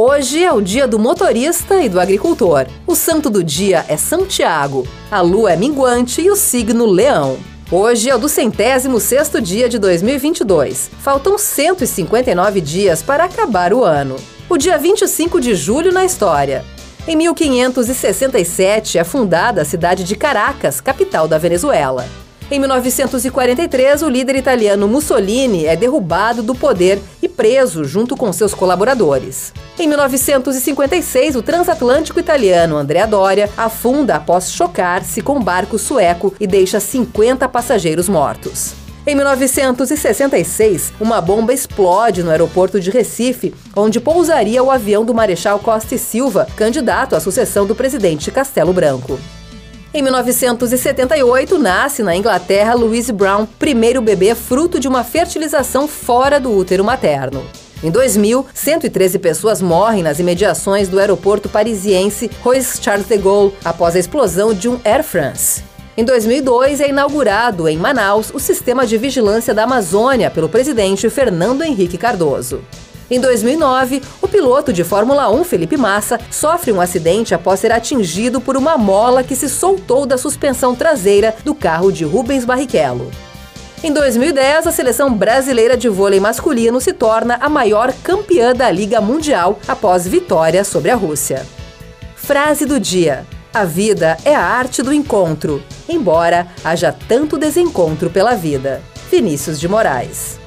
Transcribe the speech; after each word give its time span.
Hoje 0.00 0.44
é 0.44 0.52
o 0.52 0.60
dia 0.60 0.86
do 0.86 0.96
motorista 0.96 1.82
e 1.82 1.88
do 1.88 1.98
agricultor. 1.98 2.68
O 2.86 2.94
santo 2.94 3.28
do 3.28 3.42
dia 3.42 3.84
é 3.88 3.96
São 3.96 4.24
Tiago. 4.24 4.86
A 5.10 5.20
lua 5.20 5.54
é 5.54 5.56
minguante 5.56 6.22
e 6.22 6.30
o 6.30 6.36
signo 6.36 6.86
Leão. 6.86 7.36
Hoje 7.68 8.08
é 8.08 8.14
o 8.14 8.18
do 8.18 8.28
centésimo 8.28 9.00
sexto 9.00 9.40
dia 9.40 9.68
de 9.68 9.76
2022. 9.76 10.88
Faltam 11.00 11.36
159 11.36 12.60
dias 12.60 13.02
para 13.02 13.24
acabar 13.24 13.72
o 13.72 13.82
ano. 13.82 14.14
O 14.48 14.56
dia 14.56 14.78
25 14.78 15.40
de 15.40 15.56
julho 15.56 15.92
na 15.92 16.04
história. 16.04 16.64
Em 17.04 17.16
1567 17.16 18.98
é 18.98 19.02
fundada 19.02 19.62
a 19.62 19.64
cidade 19.64 20.04
de 20.04 20.14
Caracas, 20.14 20.80
capital 20.80 21.26
da 21.26 21.38
Venezuela. 21.38 22.06
Em 22.50 22.58
1943, 22.58 24.02
o 24.02 24.08
líder 24.08 24.36
italiano 24.36 24.88
Mussolini 24.88 25.66
é 25.66 25.76
derrubado 25.76 26.42
do 26.42 26.54
poder 26.54 26.98
preso 27.38 27.84
junto 27.84 28.16
com 28.16 28.32
seus 28.32 28.52
colaboradores. 28.52 29.52
Em 29.78 29.86
1956, 29.86 31.36
o 31.36 31.42
transatlântico 31.42 32.18
italiano 32.18 32.76
Andrea 32.76 33.06
Doria 33.06 33.48
afunda 33.56 34.16
após 34.16 34.50
chocar-se 34.50 35.22
com 35.22 35.36
um 35.36 35.42
barco 35.42 35.78
sueco 35.78 36.34
e 36.40 36.48
deixa 36.48 36.80
50 36.80 37.48
passageiros 37.48 38.08
mortos. 38.08 38.74
Em 39.06 39.14
1966, 39.14 40.92
uma 41.00 41.20
bomba 41.20 41.54
explode 41.54 42.24
no 42.24 42.30
aeroporto 42.30 42.80
de 42.80 42.90
Recife, 42.90 43.54
onde 43.76 44.00
pousaria 44.00 44.60
o 44.60 44.70
avião 44.70 45.04
do 45.04 45.14
Marechal 45.14 45.60
Costa 45.60 45.94
e 45.94 45.98
Silva, 45.98 46.48
candidato 46.56 47.14
à 47.14 47.20
sucessão 47.20 47.64
do 47.64 47.74
presidente 47.74 48.32
Castelo 48.32 48.72
Branco. 48.72 49.16
Em 49.92 50.02
1978, 50.02 51.58
nasce 51.58 52.02
na 52.02 52.14
Inglaterra 52.14 52.74
Louise 52.74 53.10
Brown, 53.10 53.46
primeiro 53.58 54.02
bebê 54.02 54.34
fruto 54.34 54.78
de 54.78 54.86
uma 54.86 55.02
fertilização 55.02 55.88
fora 55.88 56.38
do 56.38 56.54
útero 56.54 56.84
materno. 56.84 57.42
Em 57.82 57.90
2000, 57.90 58.44
113 58.52 59.18
pessoas 59.18 59.62
morrem 59.62 60.02
nas 60.02 60.18
imediações 60.18 60.88
do 60.88 60.98
aeroporto 60.98 61.48
parisiense 61.48 62.30
Royce 62.42 62.82
Charles 62.82 63.08
de 63.08 63.16
Gaulle 63.16 63.54
após 63.64 63.96
a 63.96 63.98
explosão 63.98 64.52
de 64.52 64.68
um 64.68 64.78
Air 64.84 65.02
France. 65.02 65.64
Em 65.96 66.04
2002, 66.04 66.82
é 66.82 66.90
inaugurado 66.90 67.66
em 67.66 67.78
Manaus 67.78 68.30
o 68.34 68.38
sistema 68.38 68.86
de 68.86 68.98
vigilância 68.98 69.54
da 69.54 69.64
Amazônia 69.64 70.30
pelo 70.30 70.50
presidente 70.50 71.08
Fernando 71.08 71.62
Henrique 71.62 71.96
Cardoso. 71.96 72.60
Em 73.10 73.18
2009, 73.18 74.02
o 74.20 74.28
piloto 74.28 74.70
de 74.70 74.84
Fórmula 74.84 75.30
1, 75.30 75.42
Felipe 75.44 75.78
Massa, 75.78 76.20
sofre 76.30 76.72
um 76.72 76.80
acidente 76.80 77.34
após 77.34 77.58
ser 77.58 77.72
atingido 77.72 78.38
por 78.38 78.54
uma 78.54 78.76
mola 78.76 79.24
que 79.24 79.34
se 79.34 79.48
soltou 79.48 80.04
da 80.04 80.18
suspensão 80.18 80.74
traseira 80.74 81.34
do 81.42 81.54
carro 81.54 81.90
de 81.90 82.04
Rubens 82.04 82.44
Barrichello. 82.44 83.10
Em 83.82 83.92
2010, 83.92 84.66
a 84.66 84.72
seleção 84.72 85.14
brasileira 85.14 85.74
de 85.74 85.88
vôlei 85.88 86.20
masculino 86.20 86.80
se 86.80 86.92
torna 86.92 87.38
a 87.40 87.48
maior 87.48 87.94
campeã 88.02 88.52
da 88.52 88.70
Liga 88.70 89.00
Mundial 89.00 89.58
após 89.66 90.06
vitória 90.06 90.62
sobre 90.62 90.90
a 90.90 90.96
Rússia. 90.96 91.46
Frase 92.14 92.66
do 92.66 92.78
dia: 92.78 93.24
A 93.54 93.64
vida 93.64 94.18
é 94.22 94.34
a 94.34 94.42
arte 94.42 94.82
do 94.82 94.92
encontro, 94.92 95.62
embora 95.88 96.48
haja 96.62 96.94
tanto 97.08 97.38
desencontro 97.38 98.10
pela 98.10 98.34
vida. 98.34 98.82
Vinícius 99.10 99.58
de 99.58 99.66
Moraes. 99.66 100.38